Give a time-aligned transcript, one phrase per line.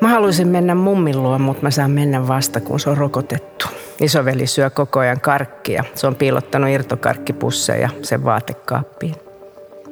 [0.00, 3.66] Mä haluaisin mennä mummin luo, mutta mä saan mennä vasta, kun se on rokotettu.
[4.00, 5.84] Isoveli syö koko ajan karkkia.
[5.94, 9.14] Se on piilottanut irtokarkkipusseja sen vaatekaappiin.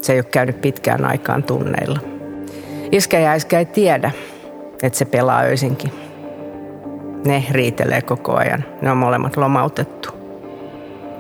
[0.00, 1.98] Se ei ole käynyt pitkään aikaan tunneilla.
[2.92, 4.10] Iskä ja äiskä ei tiedä,
[4.82, 5.92] että se pelaa öisinkin.
[7.24, 8.64] Ne riitelee koko ajan.
[8.82, 10.21] Ne on molemmat lomautettu.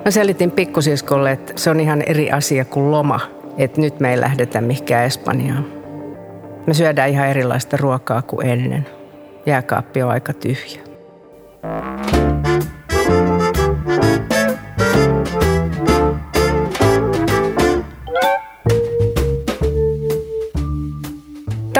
[0.04, 3.20] Mä selitin pikkusiskolle, että se on ihan eri asia kuin loma.
[3.58, 5.66] Että nyt me ei lähdetä mihinkään Espanjaan.
[6.66, 8.86] Me syödään ihan erilaista ruokaa kuin ennen.
[9.46, 10.80] Jääkaappi on aika tyhjä.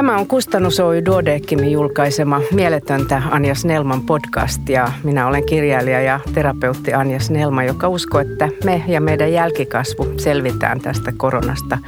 [0.02, 6.20] Tämä on Kustannus Oy Duodeckimin julkaisema Mieletöntä Anja Snellman podcast ja minä olen kirjailija ja
[6.34, 11.78] terapeutti Anja Snellman, joka uskoo, että me ja meidän jälkikasvu selvitään tästä koronasta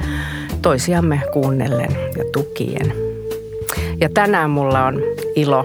[0.61, 2.93] toisiamme kuunnellen ja tukien.
[4.01, 5.01] Ja tänään mulla on
[5.35, 5.63] ilo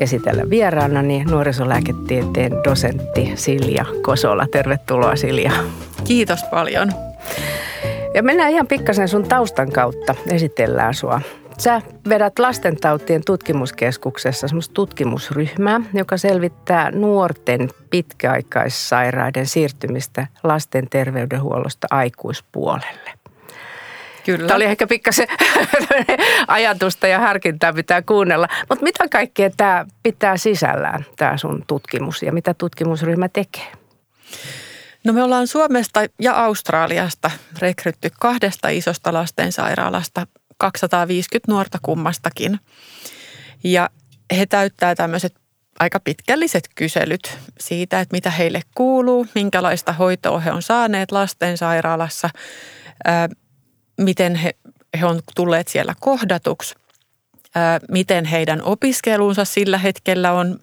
[0.00, 4.46] esitellä vieraanani nuorisolääketieteen dosentti Silja Kosola.
[4.50, 5.52] Tervetuloa Silja.
[6.04, 6.92] Kiitos paljon.
[8.14, 11.20] Ja mennään ihan pikkasen sun taustan kautta, esitellään sua.
[11.60, 23.10] Sä vedät lastentautien tutkimuskeskuksessa semmoista tutkimusryhmää, joka selvittää nuorten pitkäaikaissairaiden siirtymistä lasten terveydenhuollosta aikuispuolelle.
[24.24, 24.46] Kyllä.
[24.46, 25.28] Tämä oli ehkä pikkasen
[26.48, 28.48] ajatusta ja harkintaa pitää kuunnella.
[28.68, 33.72] Mutta mitä kaikkea tämä pitää sisällään, tämä sun tutkimus ja mitä tutkimusryhmä tekee?
[35.04, 40.26] No me ollaan Suomesta ja Australiasta rekrytty kahdesta isosta lastensairaalasta
[40.60, 42.60] 250 nuorta kummastakin.
[43.64, 43.90] Ja
[44.36, 45.34] he täyttää tämmöiset
[45.78, 52.30] aika pitkälliset kyselyt siitä, että mitä heille kuuluu, minkälaista hoitoa he on saaneet lastensairaalassa,
[54.00, 54.54] miten he,
[55.00, 56.74] he on tulleet siellä kohdatuksi,
[57.90, 60.58] miten heidän opiskelunsa sillä hetkellä on.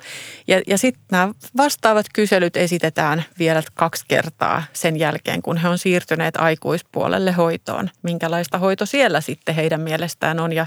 [0.47, 5.77] Ja, ja sitten nämä vastaavat kyselyt esitetään vielä kaksi kertaa sen jälkeen, kun he on
[5.77, 7.89] siirtyneet aikuispuolelle hoitoon.
[8.03, 10.53] Minkälaista hoito siellä sitten heidän mielestään on.
[10.53, 10.65] Ja,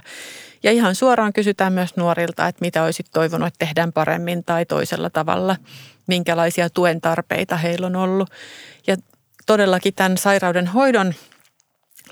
[0.63, 5.11] ja ihan suoraan kysytään myös nuorilta, että mitä olisit toivonut, että tehdään paremmin tai toisella
[5.11, 5.57] tavalla.
[6.07, 8.31] Minkälaisia tuen tarpeita heillä on ollut.
[8.87, 8.97] Ja
[9.47, 11.15] todellakin tämän sairauden hoidon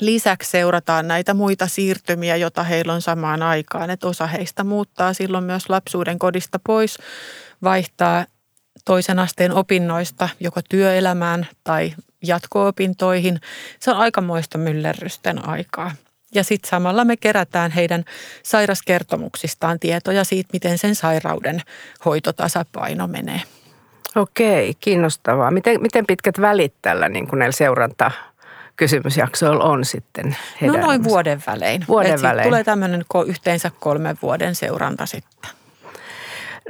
[0.00, 3.91] Lisäksi seurataan näitä muita siirtymiä, joita heillä on samaan aikaan.
[3.91, 6.98] Että osa heistä muuttaa silloin myös lapsuuden kodista pois,
[7.62, 8.26] vaihtaa
[8.84, 13.41] toisen asteen opinnoista joko työelämään tai jatko-opintoihin.
[13.81, 15.91] Se on aikamoista myllerrysten aikaa.
[16.34, 18.04] Ja sitten samalla me kerätään heidän
[18.42, 21.62] sairaskertomuksistaan tietoja siitä, miten sen sairauden
[22.04, 23.41] hoitotasapaino menee.
[24.16, 25.50] Okei, kiinnostavaa.
[25.50, 28.10] Miten, miten pitkät välit tällä niin kuin näillä seuranta
[28.78, 31.84] kysymysjaksoilla on sitten No noin vuoden välein.
[31.89, 32.49] Vuoden välein.
[32.49, 35.50] Tulee tämmöinen yhteensä kolmen vuoden seuranta sitten.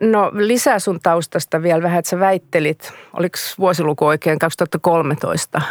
[0.01, 5.63] No lisää sun taustasta vielä vähän, että sä väittelit, oliko vuosiluku oikein 2013?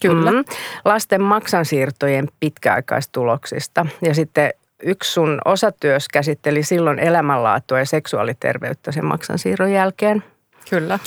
[0.00, 0.30] Kyllä.
[0.30, 0.44] Mm-hmm.
[0.84, 4.50] Lasten maksansiirtojen pitkäaikaistuloksista ja sitten
[4.82, 10.24] yksi sun osatyös käsitteli silloin elämänlaatua ja seksuaaliterveyttä sen maksansiirron jälkeen.
[10.70, 10.98] Kyllä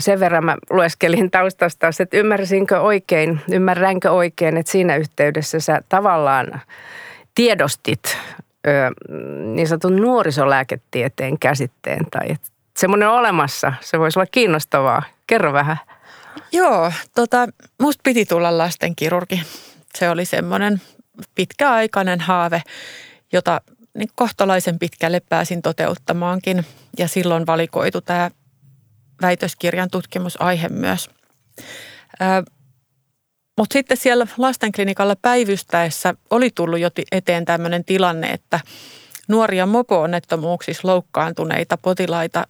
[0.00, 6.60] sen verran mä lueskelin taustasta, että ymmärsinkö oikein, ymmärränkö oikein, että siinä yhteydessä sä tavallaan
[7.34, 8.18] tiedostit
[9.54, 15.02] niin sanotun nuorisolääketieteen käsitteen tai että semmoinen olemassa, se voisi olla kiinnostavaa.
[15.26, 15.76] Kerro vähän.
[16.52, 17.48] Joo, tota,
[17.82, 19.42] musta piti tulla lastenkirurgi.
[19.94, 20.80] Se oli semmoinen
[21.34, 22.62] pitkäaikainen haave,
[23.32, 23.60] jota
[23.94, 26.66] niin kohtalaisen pitkälle pääsin toteuttamaankin.
[26.98, 28.30] Ja silloin valikoitu tämä
[29.22, 31.10] väitöskirjan tutkimusaihe myös.
[33.58, 38.60] Mutta sitten siellä lastenklinikalla päivystäessä oli tullut jo eteen tämmöinen tilanne, että
[39.28, 42.46] nuoria mopo-onnettomuuksissa loukkaantuneita potilaita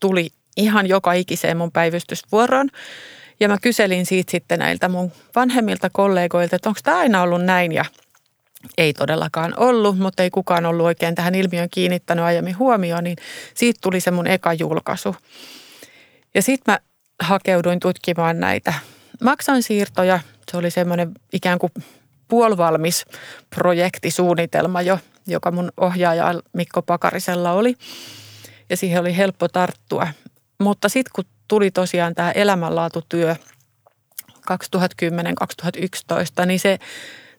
[0.00, 2.68] tuli ihan joka ikiseen mun päivystysvuoroon.
[3.40, 7.72] Ja mä kyselin siitä sitten näiltä mun vanhemmilta kollegoilta, että onko tämä aina ollut näin
[7.72, 7.84] ja
[8.78, 13.16] ei todellakaan ollut, mutta ei kukaan ollut oikein tähän ilmiön kiinnittänyt aiemmin huomioon, niin
[13.54, 15.16] siitä tuli se mun eka julkaisu.
[16.34, 16.78] Ja sitten mä
[17.22, 18.74] hakeuduin tutkimaan näitä
[19.22, 20.20] maksansiirtoja.
[20.50, 21.72] Se oli semmoinen ikään kuin
[22.28, 23.04] puolivalmis
[23.50, 27.74] projektisuunnitelma jo, joka mun ohjaaja Mikko Pakarisella oli.
[28.70, 30.08] Ja siihen oli helppo tarttua.
[30.60, 33.36] Mutta sitten kun tuli tosiaan tämä elämänlaatutyö
[36.42, 36.78] 2010-2011, niin se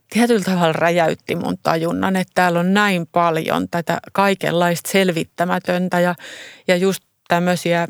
[0.10, 6.16] tietyllä tavalla räjäytti mun tajunnan, että täällä on näin paljon tätä kaikenlaista selvittämätöntä ja,
[6.68, 7.88] ja just tämmöisiä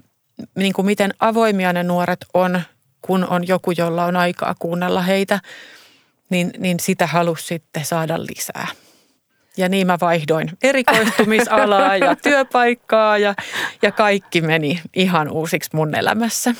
[0.56, 2.62] niin kuin miten avoimia ne nuoret on,
[3.02, 5.40] kun on joku, jolla on aikaa kuunnella heitä,
[6.30, 8.68] niin, niin sitä halusi sitten saada lisää.
[9.58, 13.36] Ja niin mä vaihdoin erikoistumisalaa ja työpaikkaa ja,
[13.82, 16.56] ja kaikki meni ihan uusiksi mun elämässä.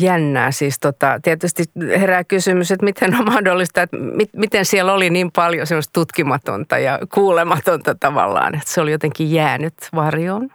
[0.00, 1.64] Jännää siis tota, tietysti
[1.98, 6.78] herää kysymys, että miten on mahdollista, että mit, miten siellä oli niin paljon semmoista tutkimatonta
[6.78, 10.50] ja kuulematonta tavallaan, että se oli jotenkin jäänyt varjoon.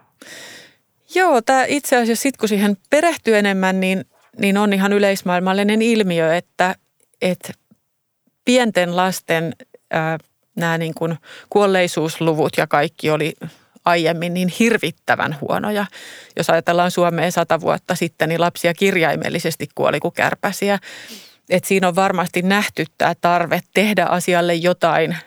[1.15, 4.05] Joo, tämä itse asiassa sitten kun siihen perehtyy enemmän, niin,
[4.39, 6.75] niin on ihan yleismaailmallinen ilmiö, että,
[7.21, 7.53] että
[8.45, 9.53] pienten lasten
[9.91, 10.17] ää,
[10.55, 11.17] nämä niin kuin
[11.49, 13.33] kuolleisuusluvut ja kaikki oli
[13.85, 15.85] aiemmin niin hirvittävän huonoja.
[16.37, 20.79] Jos ajatellaan Suomeen sata vuotta sitten, niin lapsia kirjaimellisesti kuoli kuin kärpäsiä.
[21.49, 25.17] Et siinä on varmasti nähty tämä tarve tehdä asialle jotain,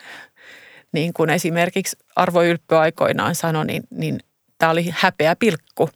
[0.92, 4.18] niin kuin esimerkiksi Arvo Ylppö aikoinaan sanoi, niin, niin
[4.58, 5.90] tämä oli häpeä pilkku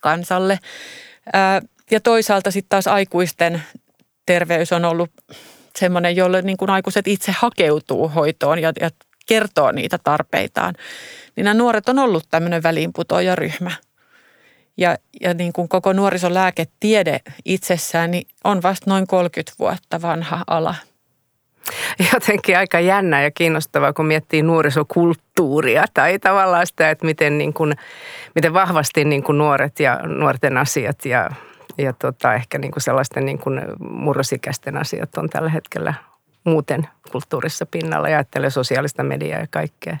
[0.00, 0.58] kansalle.
[1.90, 3.62] Ja toisaalta sitten taas aikuisten
[4.26, 5.10] terveys on ollut
[5.78, 8.90] semmoinen, jolle niin kuin aikuiset itse hakeutuu hoitoon ja, ja
[9.26, 10.74] kertoo niitä tarpeitaan.
[11.36, 13.70] Niin nämä nuoret on ollut tämmöinen väliinputoajaryhmä.
[14.76, 20.74] Ja, ja niin kuin koko nuorisolääketiede itsessään niin on vasta noin 30 vuotta vanha ala.
[22.12, 27.72] Jotenkin aika jännä ja kiinnostavaa, kun miettii nuorisokulttuuria tai tavallaan sitä, että miten, niin kuin,
[28.34, 31.30] miten vahvasti niin kuin nuoret ja nuorten asiat ja
[31.78, 35.94] ja tota, ehkä niin kuin sellaisten niin kuin murrosikäisten asiat on tällä hetkellä
[36.44, 39.96] muuten kulttuurissa pinnalla ja ajattelee sosiaalista mediaa ja kaikkea.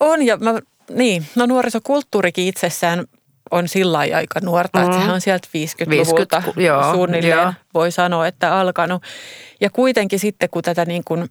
[0.00, 0.58] On ja mä,
[0.90, 3.04] niin, no nuorisokulttuurikin itsessään
[3.50, 4.84] on sillä aika nuorta, mm.
[4.84, 7.52] että sehän on sieltä 50-luvulta 50, joo, suunnilleen joo.
[7.74, 9.02] voi sanoa, että alkanut.
[9.60, 11.28] Ja kuitenkin sitten kun tätä niin kuin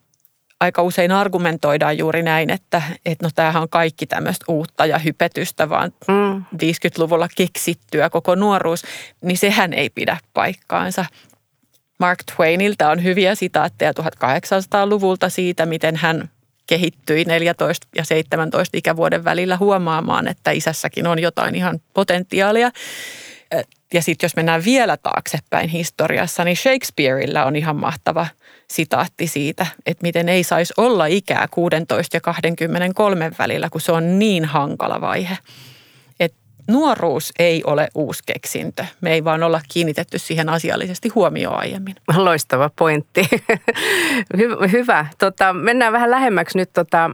[0.59, 5.69] aika usein argumentoidaan juuri näin, että, että no tämähän on kaikki tämmöistä uutta ja hypetystä,
[5.69, 6.43] vaan mm.
[6.53, 8.83] 50-luvulla keksittyä koko nuoruus,
[9.21, 11.05] niin sehän ei pidä paikkaansa.
[11.99, 16.29] Mark Twainilta on hyviä sitaatteja 1800-luvulta siitä, miten hän
[16.67, 22.71] kehittyi 14 ja 17 ikävuoden välillä huomaamaan, että isässäkin on jotain ihan potentiaalia.
[23.93, 28.27] Ja sitten jos mennään vielä taaksepäin historiassa, niin Shakespeareilla on ihan mahtava
[28.69, 34.19] sitaatti siitä, että miten ei saisi olla ikää 16 ja 23 välillä, kun se on
[34.19, 35.37] niin hankala vaihe.
[36.67, 38.85] Nuoruus ei ole uusi keksintö.
[39.01, 41.95] Me ei vaan olla kiinnitetty siihen asiallisesti huomioon aiemmin.
[42.15, 43.29] Loistava pointti.
[44.37, 45.07] Hy- hyvä.
[45.17, 47.11] Tota, mennään vähän lähemmäksi nyt tota,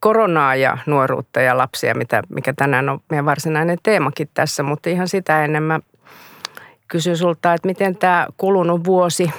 [0.00, 5.08] koronaa ja nuoruutta ja lapsia, mitä, mikä tänään on meidän varsinainen teemakin tässä, mutta ihan
[5.08, 5.80] sitä ennen mä
[6.88, 9.30] kysyn sulta, että miten tämä kulunut vuosi,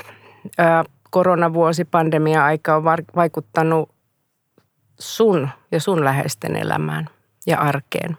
[1.10, 2.84] koronavuosi, pandemia-aika on
[3.16, 3.90] vaikuttanut
[5.00, 7.10] sun ja sun läheisten elämään
[7.48, 8.18] ja arkeen?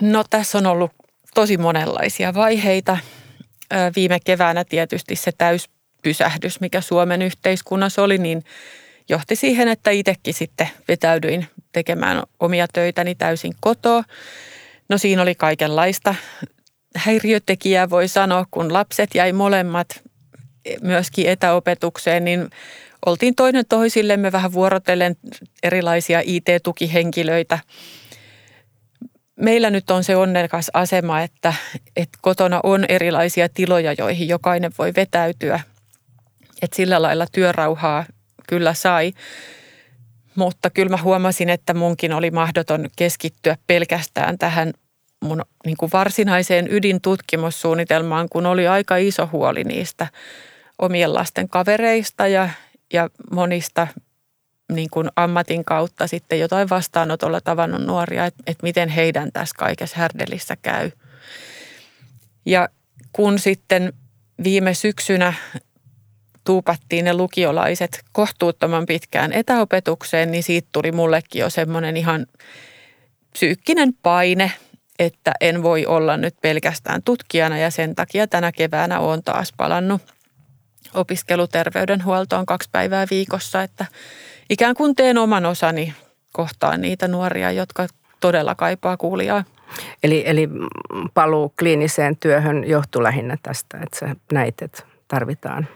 [0.00, 0.90] No tässä on ollut
[1.34, 2.98] tosi monenlaisia vaiheita.
[3.96, 8.44] Viime keväänä tietysti se täyspysähdys, mikä Suomen yhteiskunnassa oli, niin–
[9.08, 14.04] johti siihen, että itsekin sitten vetäydyin tekemään omia töitäni täysin kotoa.
[14.88, 16.14] No siinä oli kaikenlaista
[16.96, 20.02] häiriötekijää voi sanoa, kun lapset jäi molemmat
[20.82, 22.50] myöskin etäopetukseen, niin
[23.06, 25.16] oltiin toinen toisillemme vähän vuorotellen
[25.62, 27.58] erilaisia IT-tukihenkilöitä.
[29.42, 31.54] Meillä nyt on se onnekas asema, että,
[31.96, 35.60] että kotona on erilaisia tiloja, joihin jokainen voi vetäytyä.
[36.62, 38.04] Että sillä lailla työrauhaa
[38.48, 39.12] kyllä sai.
[40.34, 44.72] Mutta kyllä mä huomasin, että munkin oli mahdoton keskittyä pelkästään tähän
[45.24, 50.06] mun niin kuin varsinaiseen ydintutkimussuunnitelmaan, kun oli aika iso huoli niistä
[50.78, 52.48] omien lasten kavereista ja,
[52.92, 53.86] ja monista
[54.74, 59.96] niin kuin ammatin kautta sitten jotain vastaanotolla tavannut nuoria, että, että miten heidän tässä kaikessa
[59.98, 60.90] härdelissä käy.
[62.46, 62.68] Ja
[63.12, 63.92] kun sitten
[64.44, 65.34] viime syksynä
[66.44, 72.26] tuupattiin ne lukiolaiset kohtuuttoman pitkään etäopetukseen, niin siitä tuli mullekin jo semmoinen ihan
[73.32, 74.52] psyykkinen paine,
[74.98, 80.02] että en voi olla nyt pelkästään tutkijana ja sen takia tänä keväänä olen taas palannut
[80.94, 83.86] opiskeluterveydenhuoltoon kaksi päivää viikossa, että
[84.52, 85.94] ikään kuin teen oman osani
[86.32, 87.86] kohtaan niitä nuoria, jotka
[88.20, 89.44] todella kaipaa kuulijaa.
[90.02, 90.48] Eli, eli
[91.14, 95.68] paluu kliiniseen työhön johtuu lähinnä tästä, että sä näit, että tarvitaan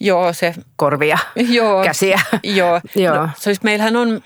[0.00, 0.54] Joo, se...
[0.76, 1.18] Korvia,
[1.58, 2.20] joo, käsiä.
[2.42, 2.80] Joo.
[2.96, 3.16] joo.
[3.16, 4.20] No, siis meillähän on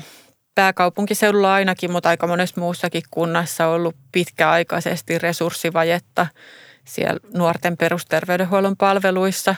[0.54, 6.26] pääkaupunkiseudulla ainakin, mutta aika monessa muussakin kunnassa ollut pitkäaikaisesti resurssivajetta
[6.84, 9.54] siellä nuorten perusterveydenhuollon palveluissa.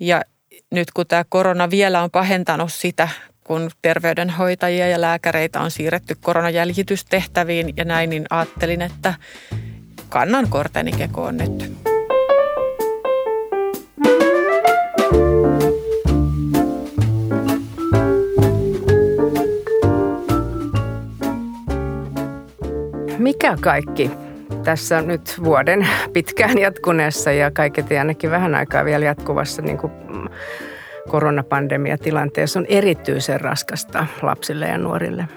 [0.00, 0.22] Ja
[0.70, 3.08] nyt kun tämä korona vielä on pahentanut sitä,
[3.46, 9.14] kun terveydenhoitajia ja lääkäreitä on siirretty koronajäljitystehtäviin ja näin, niin ajattelin, että
[10.08, 11.72] kannan korteni kekoon nyt.
[23.18, 24.10] Mikä kaikki
[24.64, 29.92] tässä nyt vuoden pitkään jatkuneessa ja kaiketi ainakin vähän aikaa vielä jatkuvassa niin kuin
[31.08, 35.28] koronapandemiatilanteessa on erityisen raskasta lapsille ja nuorille?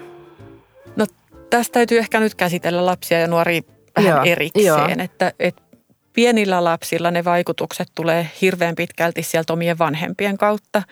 [0.96, 1.06] No
[1.50, 3.62] tästä täytyy ehkä nyt käsitellä lapsia ja nuoria
[3.96, 4.88] vähän joo, erikseen, joo.
[4.98, 5.62] Että, että
[6.12, 10.82] pienillä lapsilla ne vaikutukset tulee hirveän pitkälti sieltä omien vanhempien kautta.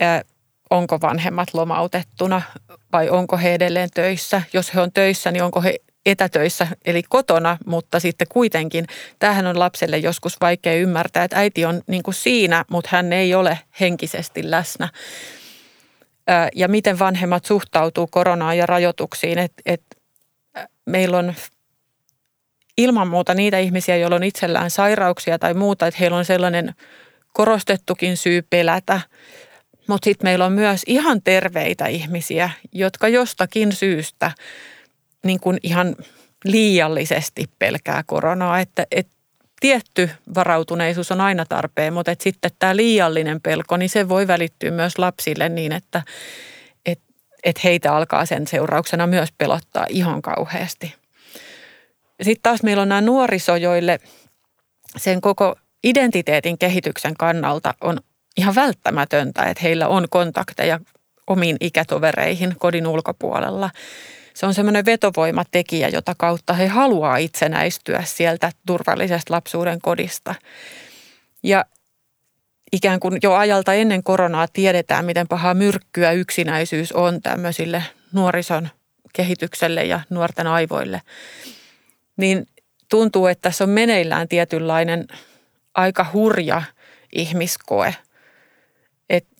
[0.00, 0.22] Ja
[0.70, 2.42] onko vanhemmat lomautettuna
[2.92, 4.42] vai onko he edelleen töissä?
[4.52, 5.76] Jos he on töissä, niin onko he
[6.06, 8.86] etätöissä, eli kotona, mutta sitten kuitenkin
[9.18, 13.34] tähän on lapselle joskus vaikea ymmärtää, että äiti on niin kuin siinä, mutta hän ei
[13.34, 14.88] ole henkisesti läsnä.
[16.54, 19.96] Ja miten vanhemmat suhtautuu koronaan ja rajoituksiin, että, että
[20.86, 21.34] meillä on
[22.78, 26.74] ilman muuta niitä ihmisiä, joilla on itsellään sairauksia tai muuta, että heillä on sellainen
[27.32, 29.00] korostettukin syy pelätä.
[29.88, 34.30] Mutta sitten meillä on myös ihan terveitä ihmisiä, jotka jostakin syystä–
[35.26, 35.96] niin kuin ihan
[36.44, 39.16] liiallisesti pelkää koronaa, että, että
[39.60, 44.70] tietty varautuneisuus on aina tarpeen, mutta että sitten tämä liiallinen pelko, niin se voi välittyä
[44.70, 46.02] myös lapsille niin, että
[46.86, 47.00] et,
[47.44, 50.94] et heitä alkaa sen seurauksena myös pelottaa ihan kauheasti.
[52.22, 54.00] Sitten taas meillä on nämä nuoriso, joille
[54.96, 58.00] sen koko identiteetin kehityksen kannalta on
[58.36, 60.80] ihan välttämätöntä, että heillä on kontakteja
[61.26, 63.70] omiin ikätovereihin kodin ulkopuolella
[64.36, 70.34] se on semmoinen vetovoimatekijä, jota kautta he haluaa itsenäistyä sieltä turvallisesta lapsuuden kodista.
[71.42, 71.64] Ja
[72.72, 78.68] ikään kuin jo ajalta ennen koronaa tiedetään, miten paha myrkkyä yksinäisyys on tämmöisille nuorison
[79.12, 81.02] kehitykselle ja nuorten aivoille.
[82.16, 82.46] Niin
[82.90, 85.06] tuntuu, että tässä on meneillään tietynlainen
[85.74, 86.62] aika hurja
[87.12, 87.94] ihmiskoe–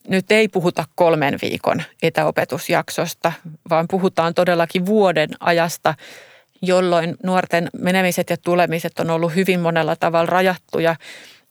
[0.09, 3.33] nyt ei puhuta kolmen viikon etäopetusjaksosta,
[3.71, 5.95] vaan puhutaan todellakin vuoden ajasta,
[6.63, 10.97] jolloin nuorten menemiset ja tulemiset on ollut hyvin monella tavalla rajattuja.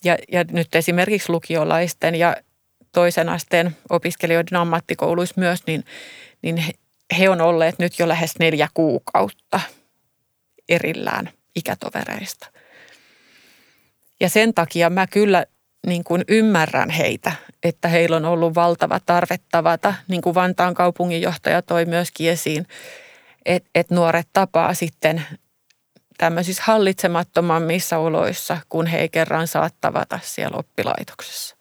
[0.03, 2.37] Ja, ja nyt esimerkiksi lukiolaisten ja
[2.91, 5.83] toisen asteen opiskelijoiden ammattikouluissa myös, niin,
[6.41, 6.63] niin
[7.19, 9.59] he on olleet nyt jo lähes neljä kuukautta
[10.69, 12.47] erillään ikätovereista.
[14.19, 15.45] Ja sen takia mä kyllä
[15.85, 17.31] niin kuin ymmärrän heitä,
[17.63, 22.67] että heillä on ollut valtava tarve tavata, niin kuin Vantaan kaupunginjohtaja toi myöskin esiin,
[23.45, 25.25] että, että nuoret tapaa sitten
[26.17, 31.55] tämmöisissä hallitsemattomammissa oloissa, kun he ei kerran saa tavata siellä oppilaitoksessa.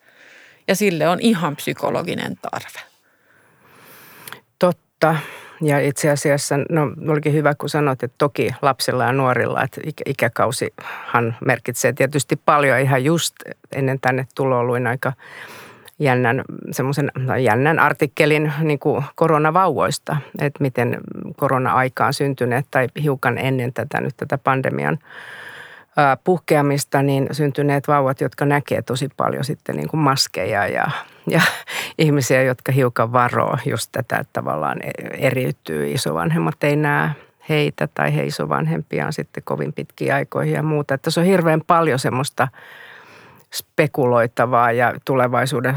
[0.69, 2.81] Ja sille on ihan psykologinen tarve.
[4.59, 5.17] Totta.
[5.63, 11.37] Ja itse asiassa, no olikin hyvä kun sanoit, että toki lapsilla ja nuorilla, että ikäkausihan
[11.47, 13.35] merkitsee tietysti paljon ihan just
[13.73, 15.13] ennen tänne tuloa luin aika
[15.99, 17.11] jännän, semmoisen
[17.43, 21.01] jännän artikkelin niin kuin koronavauvoista, että miten
[21.37, 24.99] korona-aikaan syntyneet tai hiukan ennen tätä nyt tätä pandemian
[26.25, 30.91] puhkeamista, niin syntyneet vauvat, jotka näkee tosi paljon sitten niin kuin maskeja ja,
[31.31, 31.41] ja
[31.99, 34.79] ihmisiä, jotka hiukan varoo just tätä, että tavallaan
[35.19, 35.91] eriytyy.
[35.93, 37.11] Isovanhemmat ei näe
[37.49, 40.95] heitä tai he isovanhempiaan sitten kovin pitkiä aikoihin ja muuta.
[40.95, 42.49] Että se on hirveän paljon semmoista
[43.55, 45.77] spekuloitavaa ja tulevaisuuden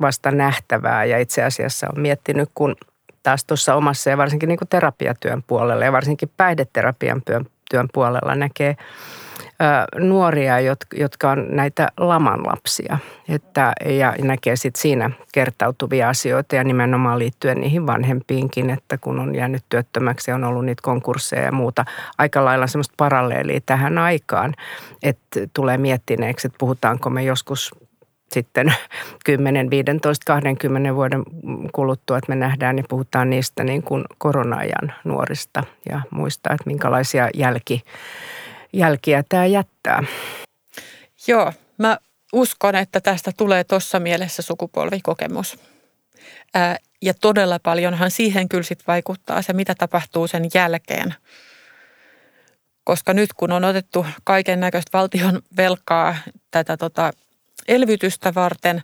[0.00, 2.76] vasta nähtävää ja itse asiassa on miettinyt, kun
[3.22, 7.22] taas tuossa omassa ja varsinkin niin kuin terapiatyön puolella ja varsinkin päihdeterapian
[7.70, 8.76] työn puolella näkee–
[9.98, 10.60] nuoria,
[10.96, 12.98] jotka on näitä laman lapsia.
[13.28, 19.34] Että, ja näkee sitten siinä kertautuvia asioita ja nimenomaan liittyen niihin vanhempiinkin, että kun on
[19.34, 21.84] jäänyt työttömäksi on ollut niitä konkursseja ja muuta.
[22.18, 24.54] Aika lailla semmoista paralleelia tähän aikaan,
[25.02, 27.74] että tulee miettineeksi, että puhutaanko me joskus
[28.32, 28.74] sitten
[29.24, 31.22] 10, 15, 20 vuoden
[31.72, 37.28] kuluttua, että me nähdään ja puhutaan niistä niin kuin korona-ajan nuorista ja muista, että minkälaisia
[37.34, 37.82] jälki,
[38.72, 40.02] jälkiä tämä jättää.
[41.26, 41.98] Joo, mä
[42.32, 45.58] uskon, että tästä tulee tuossa mielessä sukupolvikokemus.
[46.54, 51.14] Ää, ja todella paljonhan siihen kyllä sit vaikuttaa se, mitä tapahtuu sen jälkeen.
[52.84, 56.16] Koska nyt kun on otettu kaiken näköistä valtion velkaa
[56.50, 57.10] tätä tota
[57.68, 58.82] elvytystä varten,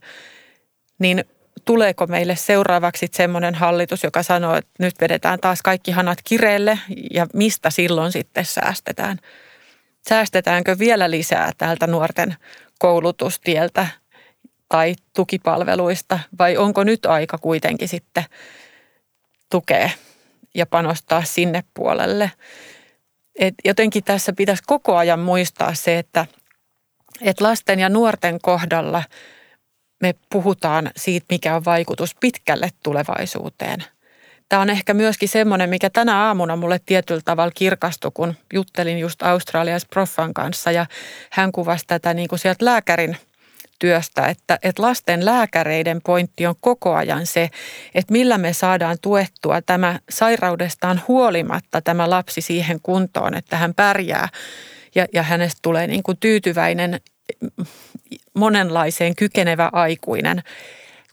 [0.99, 1.25] niin
[1.65, 6.79] tuleeko meille seuraavaksi semmoinen hallitus, joka sanoo, että nyt vedetään taas kaikki hanat kireelle
[7.11, 9.19] ja mistä silloin sitten säästetään–
[10.09, 12.37] säästetäänkö vielä lisää täältä nuorten
[12.79, 13.87] koulutustieltä
[14.69, 18.25] tai tukipalveluista vai onko nyt aika kuitenkin sitten
[19.51, 19.91] tukea
[20.55, 22.31] ja panostaa sinne puolelle.
[23.39, 26.27] Et jotenkin tässä pitäisi koko ajan muistaa se, että,
[27.21, 29.03] että lasten ja nuorten kohdalla
[30.03, 33.85] me puhutaan siitä, mikä on vaikutus pitkälle tulevaisuuteen.
[34.55, 39.23] Tämä on ehkä myöskin semmoinen, mikä tänä aamuna mulle tietyllä tavalla kirkastui, kun juttelin just
[39.23, 40.87] Australias proffan kanssa ja
[41.31, 43.17] hän kuvasi tätä niin kuin sieltä lääkärin–
[43.79, 47.51] työstä, että, että lasten lääkäreiden pointti on koko ajan se,
[47.95, 54.29] että millä me saadaan tuettua tämä sairaudestaan huolimatta tämä lapsi siihen kuntoon, että hän pärjää
[54.95, 57.01] ja, ja hänestä tulee niin kuin tyytyväinen,
[58.35, 60.43] monenlaiseen kykenevä aikuinen.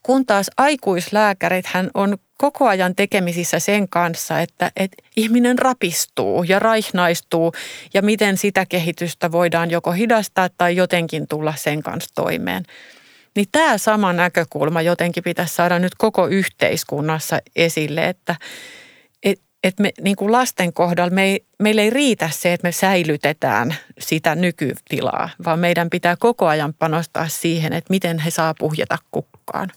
[0.03, 6.59] Kun taas aikuislääkärit hän on koko ajan tekemisissä sen kanssa, että, että ihminen rapistuu ja
[6.59, 7.53] raihnaistuu
[7.93, 12.63] ja miten sitä kehitystä voidaan joko hidastaa tai jotenkin tulla sen kanssa toimeen.
[13.35, 18.35] Niin tämä sama näkökulma jotenkin pitäisi saada nyt koko yhteiskunnassa esille, että
[19.23, 22.71] et, et me, niin kuin lasten kohdalla me ei, meillä ei riitä se, että me
[22.71, 28.97] säilytetään sitä nykytilaa, vaan meidän pitää koko ajan panostaa siihen, että miten he saa puhjeta
[29.11, 29.69] kukkaan.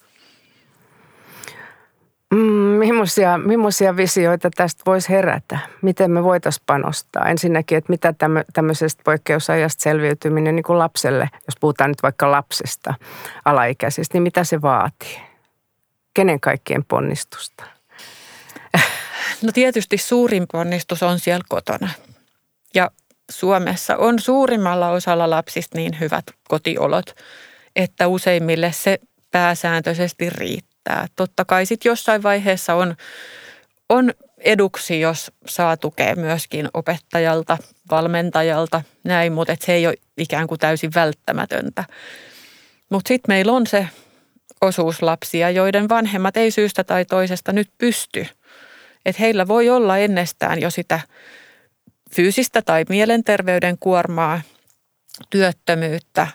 [2.34, 2.40] Mm,
[2.78, 5.58] millaisia, millaisia visioita tästä voisi herätä?
[5.82, 7.28] Miten me voitaisiin panostaa?
[7.28, 8.14] Ensinnäkin, että mitä
[8.52, 12.94] tämmöisestä poikkeusajasta selviytyminen niin kuin lapselle, jos puhutaan nyt vaikka lapsesta,
[13.44, 15.20] alaikäisestä, niin mitä se vaatii?
[16.14, 17.64] Kenen kaikkien ponnistusta?
[19.42, 21.90] No tietysti suurin ponnistus on siellä kotona.
[22.74, 22.90] Ja
[23.30, 27.16] Suomessa on suurimmalla osalla lapsista niin hyvät kotiolot,
[27.76, 28.98] että useimmille se
[29.30, 31.06] pääsääntöisesti riittää riittää.
[31.16, 32.96] Totta kai sitten jossain vaiheessa on,
[33.88, 37.58] on eduksi, jos saa tukea myöskin opettajalta,
[37.90, 41.84] valmentajalta, näin, mutta se ei ole ikään kuin täysin välttämätöntä.
[42.90, 43.88] Mutta sitten meillä on se
[44.60, 48.26] osuus lapsia, joiden vanhemmat ei syystä tai toisesta nyt pysty.
[49.04, 51.00] Että heillä voi olla ennestään jo sitä
[52.16, 54.40] fyysistä tai mielenterveyden kuormaa,
[55.30, 56.28] työttömyyttä,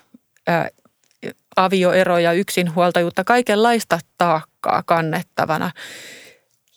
[1.65, 5.71] avioeroja, yksinhuoltajuutta, kaikenlaista taakkaa kannettavana.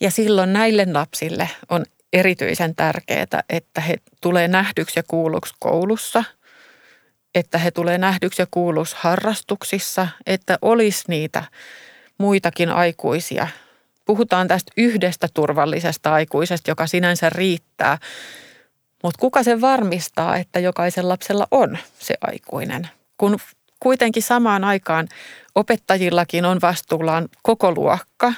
[0.00, 6.24] Ja silloin näille lapsille on erityisen tärkeää, että he tulee nähdyksi ja kuulluksi koulussa,
[7.34, 11.44] että he tulee nähdyksi ja kuulluksi harrastuksissa, että olisi niitä
[12.18, 13.48] muitakin aikuisia.
[14.04, 17.98] Puhutaan tästä yhdestä turvallisesta aikuisesta, joka sinänsä riittää,
[19.02, 22.88] mutta kuka se varmistaa, että jokaisen lapsella on se aikuinen?
[23.18, 23.36] Kun
[23.82, 25.08] kuitenkin samaan aikaan
[25.54, 28.32] opettajillakin on vastuullaan koko luokka.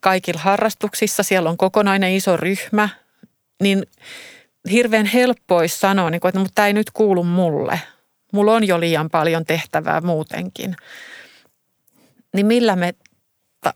[0.00, 2.88] Kaikilla harrastuksissa siellä on kokonainen iso ryhmä,
[3.62, 3.86] niin
[4.70, 7.80] hirveän helppo olisi sanoa, niin että no, mutta tämä ei nyt kuulu mulle.
[8.32, 10.76] Mulla on jo liian paljon tehtävää muutenkin.
[12.34, 12.94] Niin millä me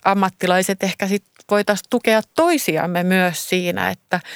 [0.05, 4.19] ammattilaiset ehkä sitten voitaisiin tukea toisiamme myös siinä, että–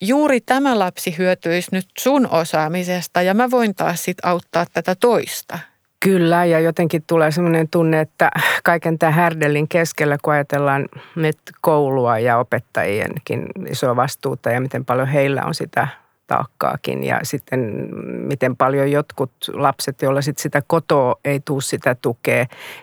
[0.00, 5.58] juuri tämä lapsi hyötyisi nyt sun osaamisesta ja mä voin taas sitten auttaa tätä toista.
[6.00, 8.30] Kyllä, ja jotenkin tulee sellainen tunne, että
[8.64, 15.08] kaiken tämän härdelin keskellä, kun ajatellaan nyt koulua ja opettajienkin isoa vastuuta ja miten paljon
[15.08, 15.88] heillä on sitä
[16.26, 22.38] taakkaakin ja sitten miten paljon jotkut lapset, joilla sit sitä kotoa ei tuu sitä tukea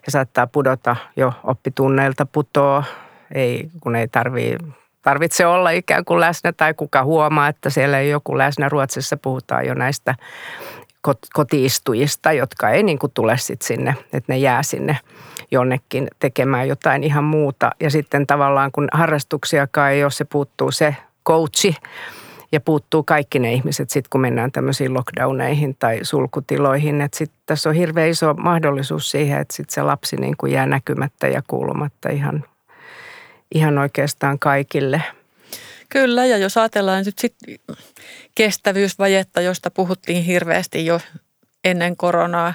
[0.05, 2.83] ja saattaa pudota jo oppitunneilta putoa,
[3.35, 4.57] ei, kun ei tarvii
[5.05, 8.69] tarvitse olla ikään kuin läsnä tai kuka huomaa, että siellä ei joku läsnä.
[8.69, 10.15] Ruotsissa puhutaan jo näistä
[11.33, 14.97] kotiistujista, jotka ei niin kuin tule sitten sinne, että ne jää sinne
[15.51, 17.71] jonnekin tekemään jotain ihan muuta.
[17.79, 20.95] Ja sitten tavallaan kun harrastuksiakaan ei ole, se puuttuu se
[21.27, 21.75] coachi
[22.51, 27.01] ja puuttuu kaikki ne ihmiset sitten, kun mennään tämmöisiin lockdowneihin tai sulkutiloihin.
[27.01, 30.65] Että sitten tässä on hirveän iso mahdollisuus siihen, että sitten se lapsi niin kuin jää
[30.65, 32.43] näkymättä ja kuulumatta ihan
[33.55, 35.01] ihan oikeastaan kaikille.
[35.89, 37.35] Kyllä, ja jos ajatellaan nyt sit
[38.35, 40.99] kestävyysvajetta, josta puhuttiin hirveästi jo
[41.63, 42.53] ennen koronaa,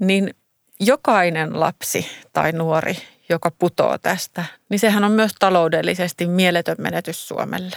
[0.00, 0.34] niin
[0.80, 2.96] jokainen lapsi tai nuori,
[3.28, 7.76] joka putoo tästä, niin sehän on myös taloudellisesti mieletön menetys Suomelle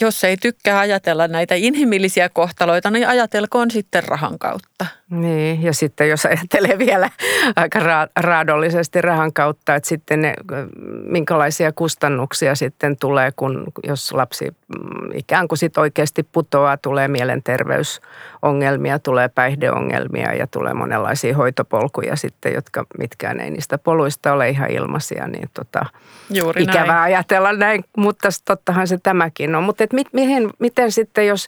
[0.00, 4.86] jos ei tykkää ajatella näitä inhimillisiä kohtaloita, niin ajatelkoon sitten rahan kautta.
[5.10, 7.10] Niin, ja sitten jos ajattelee vielä
[7.56, 10.34] aika ra- raadollisesti rahan kautta, että sitten ne,
[11.04, 18.98] minkälaisia kustannuksia sitten tulee, kun jos lapsi mm, ikään kuin sitten oikeasti putoaa, tulee mielenterveysongelmia,
[18.98, 25.26] tulee päihdeongelmia ja tulee monenlaisia hoitopolkuja sitten, jotka mitkään ei niistä poluista ole ihan ilmaisia,
[25.26, 25.86] niin tota,
[26.30, 27.02] Juuri ikävää näin.
[27.02, 29.62] ajatella näin, mutta tottahan se tämäkin on.
[29.64, 31.46] Mutta et mit, miten, miten sitten, jos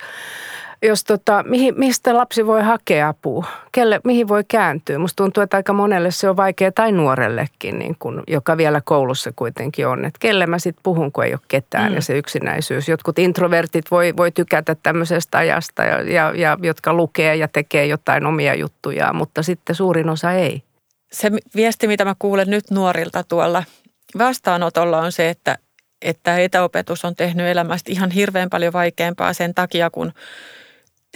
[0.82, 4.98] jos tota, mihin, mistä lapsi voi hakea apua, Kelle, mihin voi kääntyä.
[4.98, 9.32] Musta tuntuu, että aika monelle se on vaikea tai nuorellekin, niin kun, joka vielä koulussa
[9.36, 10.04] kuitenkin on.
[10.04, 11.94] Että kelle mä sitten puhun, kun ei ole ketään mm.
[11.94, 12.88] ja se yksinäisyys.
[12.88, 18.26] Jotkut introvertit voi, voi tykätä tämmöisestä ajasta ja, ja, ja jotka lukee ja tekee jotain
[18.26, 20.62] omia juttujaan, mutta sitten suurin osa ei.
[21.12, 23.64] Se viesti, mitä mä kuulen nyt nuorilta tuolla
[24.18, 25.58] vastaanotolla on se, että,
[26.02, 30.12] että etäopetus on tehnyt elämästä ihan hirveän paljon vaikeampaa sen takia, kun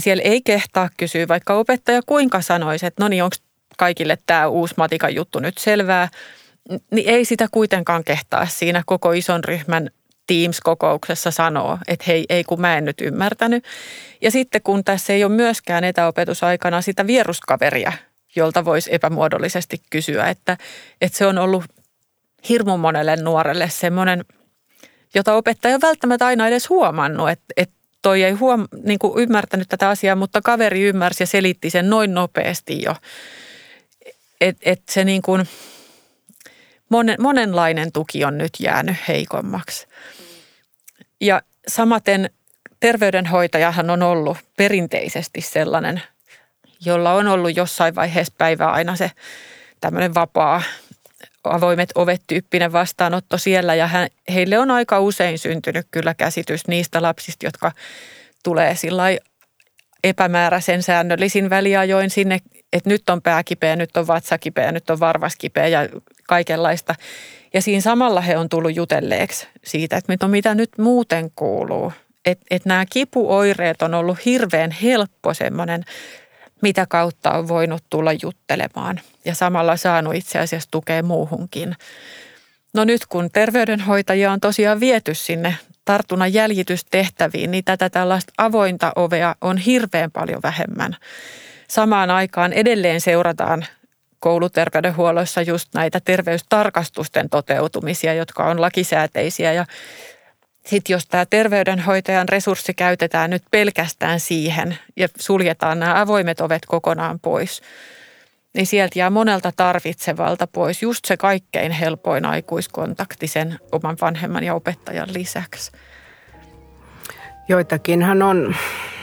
[0.01, 3.37] siellä ei kehtaa kysyä, vaikka opettaja kuinka sanoisi, että no niin, onko
[3.79, 6.09] kaikille tämä uusi matikan juttu nyt selvää,
[6.91, 9.91] niin ei sitä kuitenkaan kehtaa siinä koko ison ryhmän
[10.27, 13.65] Teams-kokouksessa sanoo, että hei, ei kun mä en nyt ymmärtänyt.
[14.21, 17.93] Ja sitten kun tässä ei ole myöskään etäopetusaikana sitä vieruskaveria,
[18.37, 20.57] jolta voisi epämuodollisesti kysyä, että,
[21.01, 21.65] että se on ollut
[22.49, 24.25] hirmu monelle nuorelle semmoinen,
[25.15, 29.69] jota opettaja ole välttämättä aina edes huomannut, että, että toi ei huom, niin kuin ymmärtänyt
[29.69, 32.97] tätä asiaa, mutta kaveri ymmärsi ja selitti sen noin nopeasti jo.
[34.41, 35.49] Että et se niin kuin,
[36.89, 39.87] monen, monenlainen tuki on nyt jäänyt heikommaksi.
[41.21, 42.31] Ja samaten
[42.81, 46.03] terveydenhoitajahan on ollut perinteisesti sellainen,
[46.85, 49.11] jolla on ollut jossain vaiheessa päivää aina se
[49.81, 50.63] tämmöinen vapaa
[51.45, 57.47] avoimet ovet-tyyppinen vastaanotto siellä ja hän, heille on aika usein syntynyt kyllä käsitys niistä lapsista,
[57.47, 57.73] jotka
[58.45, 59.05] tulee sillä
[60.05, 62.39] epämääräisen säännöllisin väliajoin sinne,
[62.73, 65.89] että nyt on pää kipeä, nyt on vatsa kipeä, nyt on varvas kipeä ja
[66.29, 66.95] kaikenlaista.
[67.55, 71.93] Ja siinä samalla he on tullut jutelleeksi siitä, että no mitä nyt muuten kuuluu.
[72.25, 75.85] Että et nämä kipuoireet on ollut hirveän helppo semmoinen
[76.63, 81.77] mitä kautta on voinut tulla juttelemaan ja samalla saanut itse asiassa tukea muuhunkin.
[82.75, 89.35] No nyt kun terveydenhoitajia on tosiaan viety sinne tartunnan jäljitystehtäviin, niin tätä tällaista avointa ovea
[89.41, 90.97] on hirveän paljon vähemmän.
[91.69, 93.67] Samaan aikaan edelleen seurataan
[94.19, 99.67] kouluterveydenhuollossa just näitä terveystarkastusten toteutumisia, jotka on lakisääteisiä ja
[100.67, 107.21] sitten jos tämä terveydenhoitajan resurssi käytetään nyt pelkästään siihen ja suljetaan nämä avoimet ovet kokonaan
[107.21, 107.63] pois,
[108.55, 114.55] niin sieltä jää monelta tarvitsevalta pois just se kaikkein helpoin aikuiskontakti sen oman vanhemman ja
[114.55, 115.73] opettajan lisäksi.
[117.49, 118.55] Joitakinhan on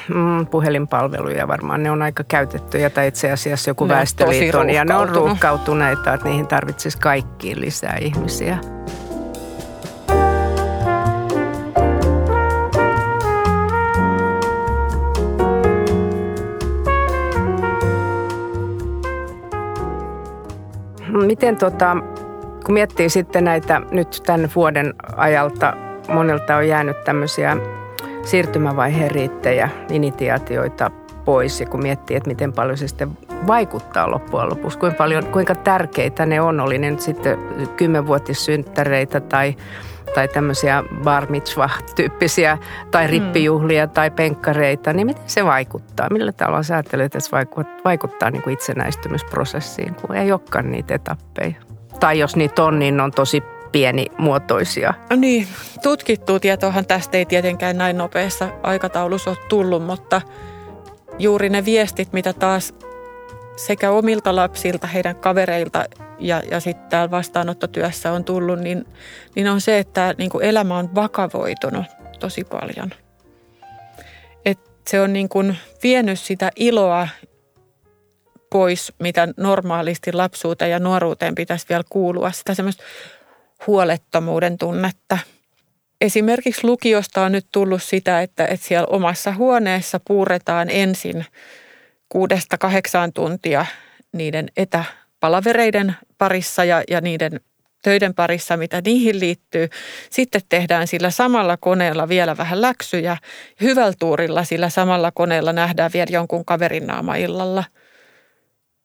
[0.08, 5.10] mm, puhelinpalveluja varmaan, ne on aika käytettyjä tai itse asiassa joku väestöliiton ja ne on
[5.10, 8.58] ruuhkautuneita, että niihin tarvitsisi kaikkiin lisää ihmisiä.
[21.26, 21.98] Miten tota,
[22.66, 25.74] kun miettii sitten näitä nyt tämän vuoden ajalta,
[26.08, 27.58] monelta on jäänyt tämmöisiä
[28.24, 30.92] siirtymävaiheen riittejä, initiaatioita
[31.26, 33.18] pois ja kun miettii, että miten paljon se sitten
[33.48, 37.38] vaikuttaa loppujen lopuksi, kuinka, paljon, kuinka tärkeitä ne on, oli ne nyt sitten
[37.76, 39.56] kymmenvuotissynttäreitä tai
[40.16, 42.58] tai tämmöisiä bar mitzvah-tyyppisiä
[42.92, 43.12] tai mm.
[43.12, 43.92] rippijuhlia mm.
[43.92, 46.10] tai penkkareita, niin miten se vaikuttaa?
[46.10, 50.96] Millä tavalla sä ajattelet, että se vaikuttaa, vaikuttaa niin kuin itsenäistymisprosessiin, kun ei olekaan niitä
[50.96, 51.54] etappeja?
[52.00, 54.94] Tai jos niitä on, niin on tosi pienimuotoisia.
[55.10, 55.48] No niin,
[55.84, 60.22] tutkittua tietoahan tästä ei tietenkään näin nopeassa aikataulussa ole tullut, mutta
[61.20, 62.74] juuri ne viestit, mitä taas
[63.66, 65.86] sekä omilta lapsilta, heidän kavereilta
[66.20, 68.86] ja, ja sitten täällä vastaanottotyössä on tullut, niin,
[69.36, 71.86] niin on se, että niin kuin elämä on vakavoitunut
[72.20, 72.90] tosi paljon.
[74.46, 77.08] Et se on niin kuin vienyt sitä iloa
[78.50, 82.84] pois, mitä normaalisti lapsuuteen ja nuoruuteen pitäisi vielä kuulua, sitä semmoista
[83.68, 85.18] huolettomuuden tunnetta.
[86.02, 91.26] Esimerkiksi lukiosta on nyt tullut sitä, että, että siellä omassa huoneessa puuretaan ensin
[92.10, 93.66] kuudesta kahdeksaan tuntia
[94.12, 97.40] niiden etäpalavereiden parissa ja, ja niiden
[97.82, 99.70] töiden parissa, mitä niihin liittyy.
[100.10, 103.18] Sitten tehdään sillä samalla koneella vielä vähän läksyjä.
[103.62, 107.64] Hyvällä tuurilla sillä samalla koneella nähdään vielä jonkun kaverin naama illalla.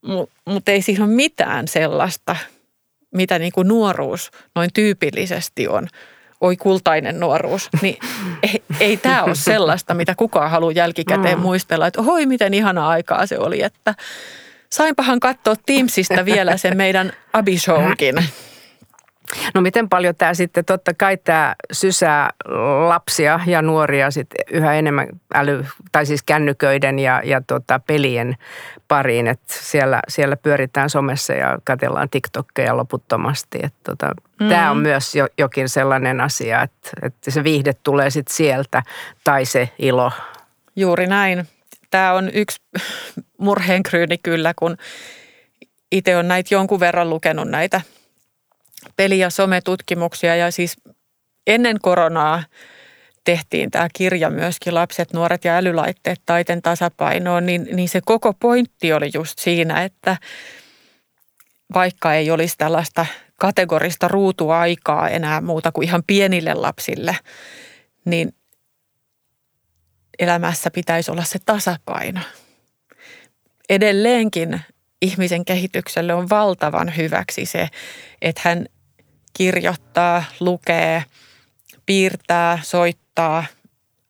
[0.07, 2.37] Mutta mut ei siihen ole mitään sellaista,
[3.15, 5.89] mitä niin kuin nuoruus noin tyypillisesti on.
[6.45, 7.69] Oi kultainen nuoruus.
[7.83, 7.99] Niin
[8.43, 11.43] ei, ei tämä ole sellaista, mitä kukaan haluaa jälkikäteen mm.
[11.43, 13.95] muistella, että oi miten ihana aikaa se oli, että–
[14.75, 18.15] sainpahan katsoa Teamsista vielä sen meidän Abishowkin.
[19.55, 22.31] No miten paljon tämä sitten, totta kai tämä sysää
[22.89, 28.37] lapsia ja nuoria sitten yhä enemmän äly, tai siis kännyköiden ja, ja tota pelien
[28.89, 33.59] pariin, että siellä, siellä pyöritään somessa ja katellaan TikTokkeja loputtomasti.
[33.63, 34.49] Että tota, mm.
[34.49, 38.83] Tämä on myös jo, jokin sellainen asia, että, että se viihde tulee sitten sieltä
[39.25, 40.13] tai se ilo.
[40.77, 41.49] Juuri näin.
[41.91, 42.59] tämä on yksi
[43.39, 44.77] murheenkryyni kyllä, kun
[45.93, 47.81] itse on näitä jonkun verran lukenut näitä
[48.97, 50.77] peli- ja sometutkimuksia ja siis
[51.47, 52.43] ennen koronaa
[53.25, 58.93] tehtiin tämä kirja myöskin Lapset, nuoret ja älylaitteet taiten tasapainoon, niin, niin se koko pointti
[58.93, 60.17] oli just siinä, että
[61.75, 67.17] vaikka ei olisi tällaista kategorista ruutuaikaa enää muuta kuin ihan pienille lapsille,
[68.05, 68.35] niin
[70.19, 72.21] elämässä pitäisi olla se tasapaino.
[73.69, 74.61] Edelleenkin
[75.03, 77.69] ihmisen kehitykselle on valtavan hyväksi se,
[78.23, 78.67] että hän
[79.35, 81.05] kirjoittaa, lukee,
[81.87, 83.45] piirtää, soittaa,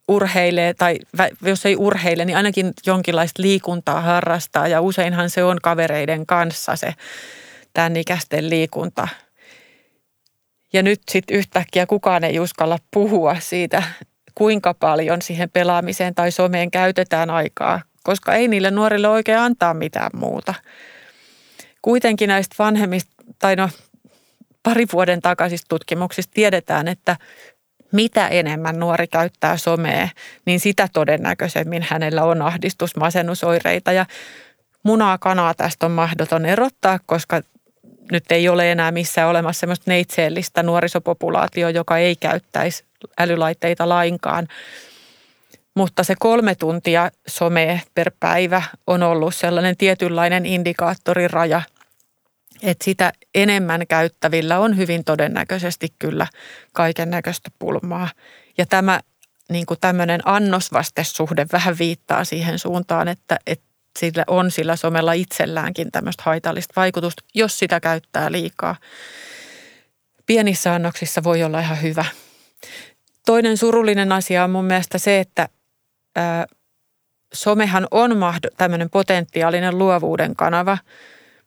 [0.08, 0.98] urheilee tai
[1.42, 6.94] jos ei urheile, niin ainakin jonkinlaista liikuntaa harrastaa ja useinhan se on kavereiden kanssa se
[7.72, 9.08] tämän ikäisten liikunta.
[10.72, 13.82] Ja nyt sitten yhtäkkiä kukaan ei uskalla puhua siitä,
[14.34, 20.10] kuinka paljon siihen pelaamiseen tai someen käytetään aikaa, koska ei niille nuorille oikein antaa mitään
[20.14, 20.54] muuta.
[21.82, 23.68] Kuitenkin näistä vanhemmista, tai no
[24.64, 27.16] pari vuoden takaisista tutkimuksista tiedetään, että
[27.92, 30.09] mitä enemmän nuori käyttää somea,
[30.46, 34.07] niin sitä todennäköisemmin hänellä on ahdistus, masennusoireita ja
[34.83, 37.40] munaa kanaa tästä on mahdoton erottaa, koska
[38.12, 42.85] nyt ei ole enää missään olemassa sellaista neitseellistä nuorisopopulaatio, joka ei käyttäisi
[43.18, 44.48] älylaitteita lainkaan.
[45.74, 51.62] Mutta se kolme tuntia somea per päivä on ollut sellainen tietynlainen indikaattoriraja,
[52.62, 56.27] että sitä enemmän käyttävillä on hyvin todennäköisesti kyllä
[56.73, 58.09] kaiken näköistä pulmaa.
[58.59, 59.01] Ja tämä
[59.49, 63.64] niin kuin tämmöinen annosvastesuhde vähän viittaa siihen suuntaan, että, että
[63.99, 68.77] sillä on sillä somella itselläänkin tämmöistä haitallista vaikutusta, jos sitä käyttää liikaa.
[70.27, 72.05] Pienissä annoksissa voi olla ihan hyvä.
[73.27, 75.49] Toinen surullinen asia on mun mielestä se, että
[76.17, 76.47] ää,
[77.35, 80.79] somehan on mahdo- tämmöinen potentiaalinen luovuuden kanava,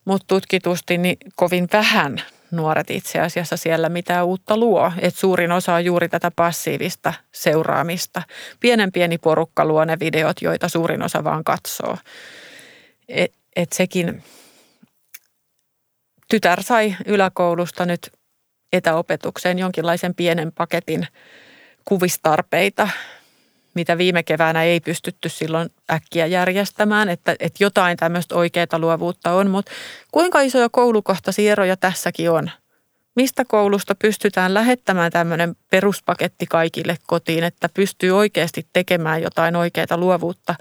[0.08, 4.91] mutta tutkitusti niin kovin vähän nuoret itse asiassa siellä mitään uutta luo.
[5.00, 8.22] Et suurin osa on juuri tätä passiivista seuraamista.
[8.60, 11.98] Pienen pieni porukka luo ne videot, joita suurin osa vaan katsoo.
[13.10, 14.24] Et, et sekin
[16.30, 18.12] tytär sai yläkoulusta nyt
[18.74, 21.08] etäopetukseen jonkinlaisen pienen paketin
[21.86, 22.89] kuvistarpeita,
[23.77, 29.49] mitä viime keväänä ei pystytty silloin äkkiä järjestämään, että, että jotain tämmöistä oikeaa luovuutta on,
[29.49, 29.71] mutta
[30.11, 32.51] kuinka isoja koulukohtaisia eroja tässäkin on?
[33.15, 40.55] Mistä koulusta pystytään lähettämään tämmöinen peruspaketti kaikille kotiin, että pystyy oikeasti tekemään jotain oikeaa luovuutta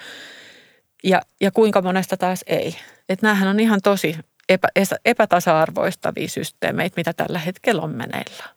[1.05, 2.77] ja, ja kuinka monesta taas ei?
[3.09, 4.17] Että näähän on ihan tosi
[4.49, 4.69] epä,
[5.05, 8.56] epätasa-arvoistavia systeemeitä, mitä tällä hetkellä on meneillään.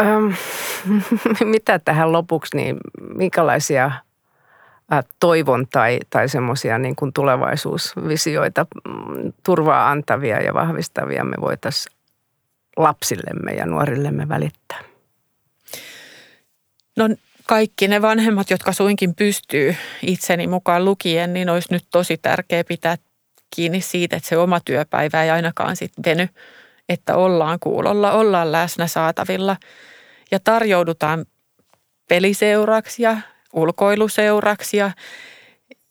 [0.00, 0.34] Öm,
[1.50, 2.76] mitä tähän lopuksi, niin
[3.14, 3.90] minkälaisia
[5.20, 11.96] toivon tai, tai semmoisia niin tulevaisuusvisioita mm, turvaa antavia ja vahvistavia me voitaisiin
[12.76, 14.80] lapsillemme ja nuorillemme välittää?
[16.96, 17.08] No
[17.46, 22.96] kaikki ne vanhemmat, jotka suinkin pystyy itseni mukaan lukien, niin olisi nyt tosi tärkeää pitää
[23.56, 26.28] kiinni siitä, että se oma työpäivä ei ainakaan sitten veny,
[26.88, 29.56] että ollaan kuulolla, ollaan läsnä saatavilla
[30.30, 31.26] ja tarjoudutaan
[32.08, 33.16] peliseuraksi ja
[33.52, 34.90] ulkoiluseuraksi ja,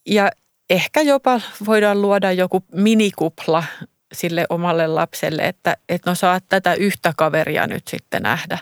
[0.06, 0.30] ja
[0.70, 3.64] ehkä jopa voidaan luoda joku minikupla
[4.12, 8.58] sille omalle lapselle, että, että no saat tätä yhtä kaveria nyt sitten nähdä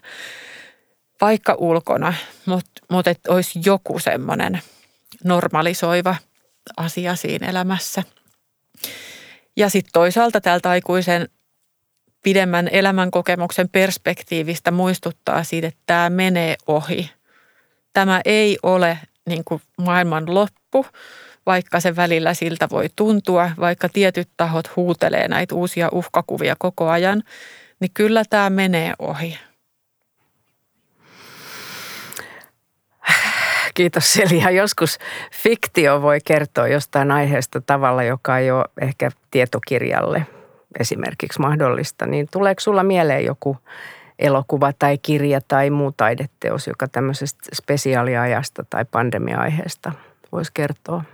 [1.20, 2.14] vaikka ulkona,
[2.46, 4.60] mutta, mutta että olisi joku semmoinen
[5.24, 6.16] normalisoiva
[6.76, 8.02] asia siinä elämässä.
[9.56, 11.28] Ja sitten toisaalta tältä aikuisen
[12.22, 17.10] pidemmän elämänkokemuksen perspektiivistä muistuttaa siitä, että tämä menee ohi.
[17.92, 20.86] Tämä ei ole niin kuin maailman loppu,
[21.46, 27.22] vaikka se välillä siltä voi tuntua, vaikka tietyt tahot huutelee näitä uusia uhkakuvia koko ajan,
[27.80, 29.38] niin kyllä tämä menee ohi.
[33.74, 34.50] Kiitos Selja.
[34.50, 34.98] Joskus
[35.32, 40.26] fiktio voi kertoa jostain aiheesta tavalla, joka ei ole ehkä tietokirjalle
[40.80, 42.06] esimerkiksi mahdollista.
[42.06, 43.56] Niin tuleeko sulla mieleen joku
[44.18, 49.92] elokuva tai kirja tai muu taideteos, joka tämmöisestä spesiaaliajasta tai pandemia-aiheesta
[50.32, 51.04] voisi kertoa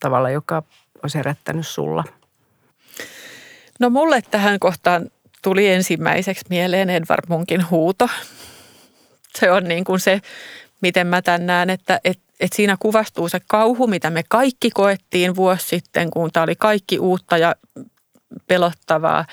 [0.00, 0.62] tavalla, joka
[1.02, 2.04] olisi herättänyt sulla?
[3.80, 5.10] No mulle tähän kohtaan
[5.42, 8.08] tuli ensimmäiseksi mieleen Edvard Munkin huuto.
[9.38, 10.20] Se on niin kuin se
[10.82, 15.36] miten mä tämän näen, että et, et siinä kuvastuu se kauhu, mitä me kaikki koettiin
[15.36, 17.54] vuosi sitten, kun tämä oli kaikki uutta ja
[18.46, 19.24] pelottavaa.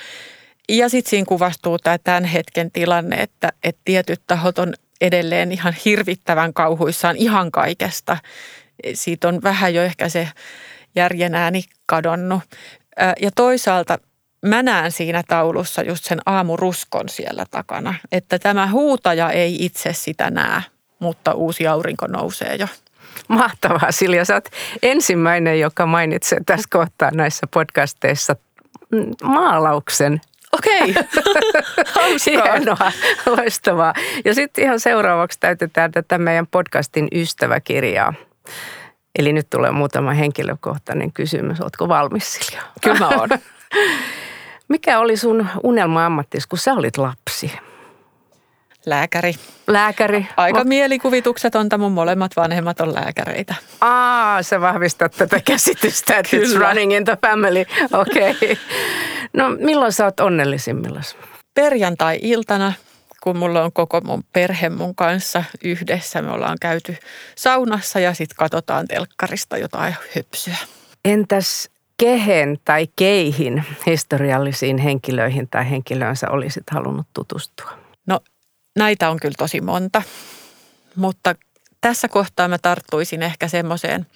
[0.70, 5.76] Ja sitten siinä kuvastuu tämä tämän hetken tilanne, että, että tietyt tahot on edelleen ihan
[5.86, 8.18] hirvittävän kauhuissaan ihan kaikesta.
[8.94, 10.28] Siitä on vähän jo ehkä se
[10.96, 12.44] järjen ääni kadonnut.
[13.22, 13.98] Ja toisaalta
[14.46, 20.30] mä näen siinä taulussa just sen aamuruskon siellä takana, että tämä huutaja ei itse sitä
[20.30, 20.62] näe,
[21.00, 22.68] mutta uusi aurinko nousee jo.
[23.28, 24.50] Mahtavaa Silja, sä oot
[24.84, 28.36] ensimmäinen, joka mainitsee tässä kohtaa näissä podcasteissa
[29.24, 30.22] maalauksen.
[30.52, 30.90] Okei,
[31.96, 32.18] okay.
[32.26, 32.92] Hienoa,
[33.26, 33.94] loistavaa.
[34.26, 38.14] Ja sitten ihan seuraavaksi täytetään tätä meidän podcastin ystäväkirjaa.
[39.20, 41.62] Eli nyt tulee muutama henkilökohtainen kysymys.
[41.62, 42.62] Ootko valmis Silja?
[42.82, 43.30] Kyllä mä oon.
[44.68, 47.52] Mikä oli sun unelma-ammattis, kun sä olit lapsi?
[48.86, 49.34] Lääkäri.
[49.68, 50.28] Lääkäri.
[50.38, 53.56] Aika mielikuvitukset on mun molemmat vanhemmat on lääkäreitä.
[53.82, 57.66] Aa, sä vahvistat tätä käsitystä, että it's running in the family.
[57.94, 58.32] Okei.
[58.32, 58.56] Okay.
[59.34, 61.04] No milloin sä oot onnellisimmillaan?
[61.54, 62.74] Perjantai-iltana,
[63.24, 66.22] kun mulla on koko mun perhe mun kanssa yhdessä.
[66.22, 66.98] Me ollaan käyty
[67.36, 70.58] saunassa ja sitten katsotaan telkkarista jotain höpsyä.
[71.06, 77.72] Entäs kehen tai keihin historiallisiin henkilöihin tai henkilöön sä olisit halunnut tutustua?
[78.08, 78.20] No
[78.80, 80.02] näitä on kyllä tosi monta,
[80.96, 81.36] mutta
[81.82, 84.08] tässä kohtaa mä tarttuisin ehkä semmoiseen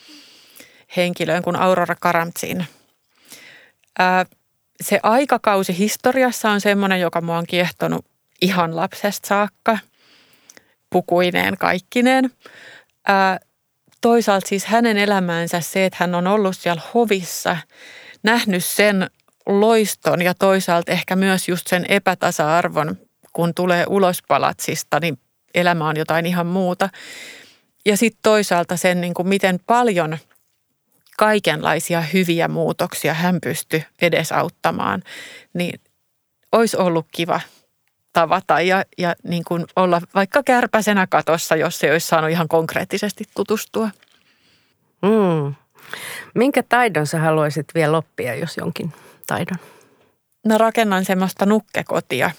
[0.97, 2.65] henkilöön kuin Aurora Karamtsin.
[3.99, 4.25] Ää,
[4.81, 8.05] se aikakausi historiassa on semmoinen, joka mua on kiehtonut
[8.41, 9.77] ihan lapsesta saakka,
[10.89, 12.31] pukuineen kaikkineen.
[13.07, 13.39] Ää,
[14.01, 17.57] toisaalta siis hänen elämäänsä se, että hän on ollut siellä hovissa,
[18.23, 19.09] nähnyt sen
[19.45, 22.97] loiston ja toisaalta ehkä myös just sen epätasa-arvon,
[23.33, 25.19] kun tulee ulos palatsista, niin
[25.53, 26.89] elämä on jotain ihan muuta.
[27.85, 30.17] Ja sitten toisaalta sen, niin kuin miten paljon
[31.17, 35.03] kaikenlaisia hyviä muutoksia hän pystyi edesauttamaan,
[35.53, 35.81] niin
[36.51, 37.41] olisi ollut kiva
[38.13, 43.23] tavata ja, ja niin kuin olla vaikka kärpäsenä katossa, jos ei olisi saanut ihan konkreettisesti
[43.35, 43.89] tutustua.
[45.01, 45.55] Mm.
[46.35, 48.93] Minkä taidon sä haluaisit vielä oppia, jos jonkin
[49.27, 49.57] taidon?
[50.45, 52.31] No rakennan semmoista nukkekotia,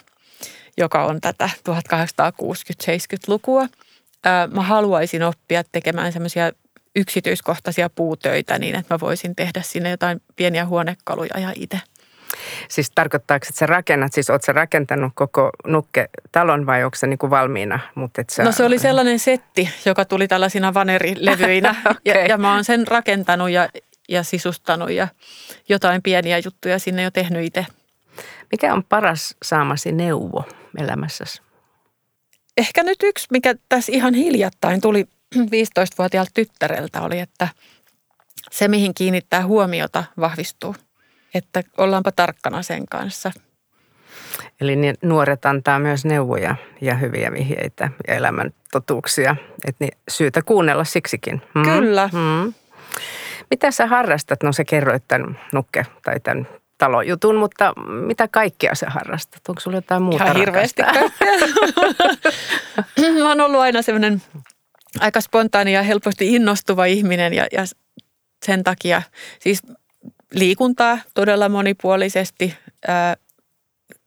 [0.76, 3.66] joka on tätä 1860-70-lukua.
[4.54, 6.52] Mä haluaisin oppia tekemään semmoisia
[6.96, 11.80] yksityiskohtaisia puutöitä niin, että mä voisin tehdä sinne jotain pieniä huonekaluja ja itse–
[12.68, 17.18] Siis tarkoittaako, että sä rakennat, siis oot sä rakentanut koko nukke-talon vai onko se niin
[17.18, 17.78] kuin valmiina?
[17.94, 18.44] Mutta et sä...
[18.44, 21.94] No se oli sellainen setti, joka tuli tällaisina vanerilevyinä okay.
[22.14, 23.68] ja, ja mä oon sen rakentanut ja,
[24.08, 25.08] ja sisustanut ja
[25.68, 27.66] jotain pieniä juttuja sinne jo tehnyt itse.
[28.52, 30.44] Mikä on paras saamasi neuvo
[30.78, 31.42] elämässäsi?
[32.56, 35.04] Ehkä nyt yksi, mikä tässä ihan hiljattain tuli
[35.36, 37.48] 15-vuotiaalta tyttäreltä oli, että
[38.50, 40.76] se mihin kiinnittää huomiota vahvistuu–
[41.34, 43.32] että ollaanpa tarkkana sen kanssa.
[44.60, 49.36] Eli niin nuoret antaa myös neuvoja ja hyviä vihjeitä ja elämän totuuksia.
[49.68, 51.42] Että niin syytä kuunnella siksikin.
[51.54, 51.62] Mm.
[51.62, 52.10] Kyllä.
[52.12, 52.54] Mm.
[53.50, 54.42] Mitä sä harrastat?
[54.42, 56.48] No se kerroit tämän nukke tai tämän
[56.84, 57.72] talojutun, mutta
[58.06, 59.48] mitä kaikkea sä harrastat?
[59.48, 60.82] Onko sulla jotain muuta Ihan hirveästi
[63.22, 64.22] Mä oon ollut aina semmoinen
[65.00, 67.64] aika spontaani ja helposti innostuva ihminen ja, ja
[68.46, 69.02] sen takia
[69.40, 69.62] siis
[70.34, 72.54] liikuntaa todella monipuolisesti,
[72.88, 73.16] ää,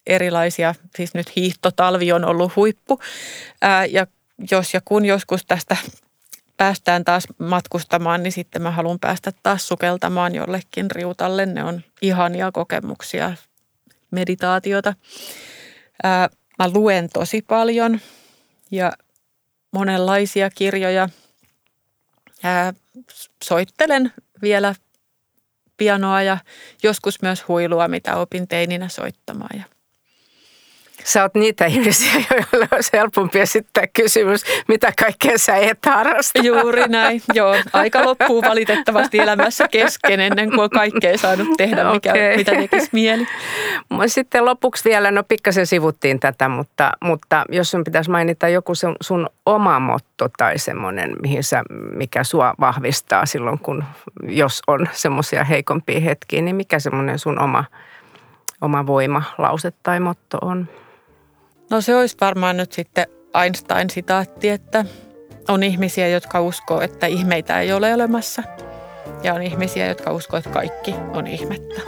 [0.07, 2.99] erilaisia, siis nyt hiihtotalvi on ollut huippu.
[3.61, 4.07] Ää, ja
[4.51, 5.77] jos ja kun joskus tästä
[6.57, 11.45] päästään taas matkustamaan, niin sitten mä haluan päästä taas sukeltamaan jollekin riutalle.
[11.45, 13.33] Ne on ihania kokemuksia,
[14.11, 14.93] meditaatiota.
[16.03, 17.99] Ää, mä luen tosi paljon
[18.71, 18.91] ja
[19.71, 21.09] monenlaisia kirjoja.
[22.43, 22.73] Ää,
[23.43, 24.75] soittelen vielä
[25.77, 26.37] pianoa ja
[26.83, 29.59] joskus myös huilua, mitä opin teininä soittamaan.
[29.59, 29.76] Ja
[31.07, 36.39] Sä oot niitä ihmisiä, joille olisi helpompi esittää kysymys, mitä kaikkea sä et harrasta.
[36.39, 37.55] Juuri näin, joo.
[37.73, 42.37] Aika loppuu valitettavasti elämässä kesken ennen kuin on kaikkea saanut tehdä, mikä, okay.
[42.37, 43.27] mitä tekisi mieli.
[44.07, 48.95] Sitten lopuksi vielä, no pikkasen sivuttiin tätä, mutta, mutta jos sun pitäisi mainita joku sun,
[49.01, 51.63] sun oma motto tai semmoinen, mihin sä,
[51.95, 53.83] mikä sua vahvistaa silloin, kun
[54.23, 57.63] jos on semmoisia heikompia hetkiä, niin mikä semmoinen sun oma,
[58.61, 60.67] oma voima, lause tai motto on?
[61.69, 63.07] No se olisi varmaan nyt sitten
[63.43, 64.85] Einstein-sitaatti, että
[65.47, 68.43] on ihmisiä, jotka uskoo, että ihmeitä ei ole olemassa.
[69.23, 71.81] Ja on ihmisiä, jotka uskoo, että kaikki on ihmettä.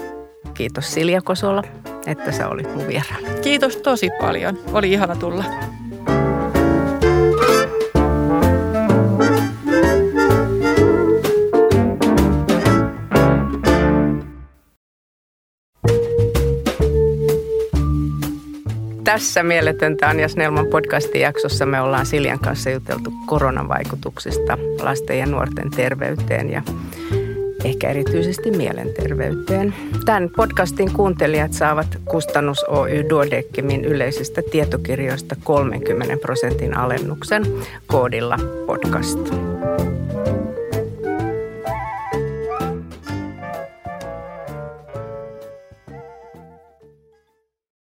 [0.53, 1.63] Kiitos Silja Kosola,
[2.07, 3.23] että sä olit mun vieraan.
[3.41, 4.59] Kiitos tosi paljon.
[4.73, 5.43] Oli ihana tulla.
[19.09, 25.25] Tässä Mieletöntä Anja Snellman podcastin jaksossa me ollaan Siljan kanssa juteltu koronan vaikutuksista lasten ja
[25.25, 26.61] nuorten terveyteen ja
[27.63, 29.73] ehkä erityisesti mielenterveyteen.
[30.05, 37.45] Tämän podcastin kuuntelijat saavat Kustannus Oy Duodeckimin yleisistä tietokirjoista 30 prosentin alennuksen
[37.87, 39.19] koodilla podcast.